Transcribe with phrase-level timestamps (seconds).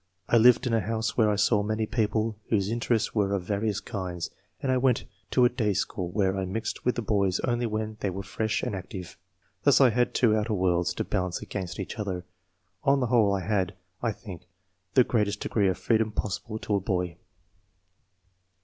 [0.27, 3.79] I lived in a house where I saw many people whose interests were of various
[3.79, 7.67] kinds, and I went to a day school where I mixed with the boys only
[7.67, 9.15] when they were fresh and active.
[9.61, 12.25] Thus I had two outer worlds to balance against each other.
[12.83, 14.45] On the whole, I had, I think,
[14.95, 17.17] the greatest degree of freedom possible to a boy."